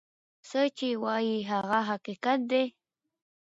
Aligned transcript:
څه 0.49 0.61
چی 0.77 0.89
وای 1.03 1.27
هغه 1.51 1.77
حقیقت 1.89 2.39
دی. 2.51 2.65